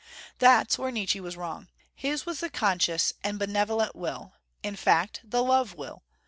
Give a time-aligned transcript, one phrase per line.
[0.39, 1.67] That's where Nietzsche was wrong.
[1.93, 6.01] His was the conscious and benevolent will, in fact, the love will.